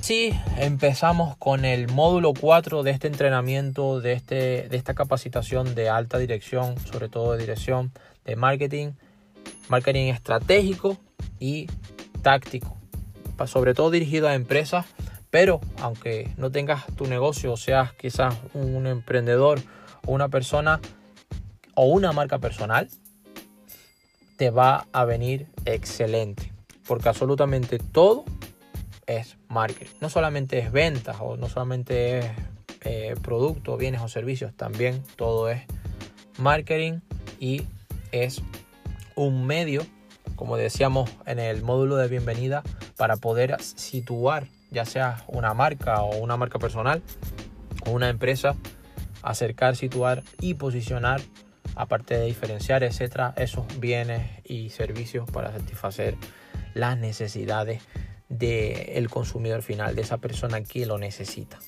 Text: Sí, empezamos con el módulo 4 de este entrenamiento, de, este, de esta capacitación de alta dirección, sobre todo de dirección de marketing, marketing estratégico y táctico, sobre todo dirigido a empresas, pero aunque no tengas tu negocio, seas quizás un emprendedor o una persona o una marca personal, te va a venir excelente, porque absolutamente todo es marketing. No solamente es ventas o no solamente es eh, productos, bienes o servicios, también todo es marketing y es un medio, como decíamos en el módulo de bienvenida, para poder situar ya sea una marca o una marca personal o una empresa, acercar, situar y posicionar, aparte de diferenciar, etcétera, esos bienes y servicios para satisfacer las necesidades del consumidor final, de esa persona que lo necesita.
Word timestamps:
Sí, 0.00 0.32
empezamos 0.56 1.36
con 1.36 1.66
el 1.66 1.88
módulo 1.88 2.32
4 2.32 2.82
de 2.82 2.90
este 2.90 3.06
entrenamiento, 3.06 4.00
de, 4.00 4.14
este, 4.14 4.66
de 4.68 4.76
esta 4.76 4.94
capacitación 4.94 5.74
de 5.74 5.90
alta 5.90 6.16
dirección, 6.16 6.74
sobre 6.80 7.10
todo 7.10 7.32
de 7.32 7.38
dirección 7.38 7.92
de 8.24 8.34
marketing, 8.34 8.92
marketing 9.68 10.06
estratégico 10.06 10.96
y 11.38 11.66
táctico, 12.22 12.78
sobre 13.46 13.74
todo 13.74 13.90
dirigido 13.90 14.26
a 14.26 14.34
empresas, 14.34 14.86
pero 15.28 15.60
aunque 15.80 16.32
no 16.38 16.50
tengas 16.50 16.86
tu 16.96 17.06
negocio, 17.06 17.56
seas 17.58 17.92
quizás 17.92 18.34
un 18.54 18.86
emprendedor 18.86 19.60
o 20.06 20.12
una 20.12 20.30
persona 20.30 20.80
o 21.74 21.84
una 21.84 22.12
marca 22.12 22.38
personal, 22.38 22.88
te 24.38 24.50
va 24.50 24.86
a 24.92 25.04
venir 25.04 25.46
excelente, 25.66 26.52
porque 26.86 27.10
absolutamente 27.10 27.78
todo 27.78 28.24
es 29.18 29.36
marketing. 29.48 29.92
No 30.00 30.08
solamente 30.08 30.58
es 30.58 30.70
ventas 30.70 31.16
o 31.20 31.36
no 31.36 31.48
solamente 31.48 32.18
es 32.18 32.26
eh, 32.82 33.14
productos, 33.22 33.78
bienes 33.78 34.00
o 34.00 34.08
servicios, 34.08 34.54
también 34.54 35.02
todo 35.16 35.50
es 35.50 35.62
marketing 36.38 37.00
y 37.38 37.62
es 38.12 38.42
un 39.16 39.46
medio, 39.46 39.84
como 40.36 40.56
decíamos 40.56 41.10
en 41.26 41.38
el 41.38 41.62
módulo 41.62 41.96
de 41.96 42.08
bienvenida, 42.08 42.62
para 42.96 43.16
poder 43.16 43.60
situar 43.60 44.46
ya 44.70 44.84
sea 44.84 45.24
una 45.26 45.52
marca 45.54 46.02
o 46.02 46.18
una 46.18 46.36
marca 46.36 46.58
personal 46.58 47.02
o 47.86 47.90
una 47.90 48.08
empresa, 48.08 48.54
acercar, 49.22 49.74
situar 49.74 50.22
y 50.40 50.54
posicionar, 50.54 51.20
aparte 51.74 52.16
de 52.16 52.26
diferenciar, 52.26 52.84
etcétera, 52.84 53.34
esos 53.36 53.66
bienes 53.80 54.30
y 54.44 54.70
servicios 54.70 55.28
para 55.30 55.50
satisfacer 55.50 56.16
las 56.74 56.96
necesidades 56.98 57.82
del 58.30 59.10
consumidor 59.10 59.60
final, 59.62 59.94
de 59.94 60.02
esa 60.02 60.18
persona 60.18 60.62
que 60.62 60.86
lo 60.86 60.96
necesita. 60.96 61.58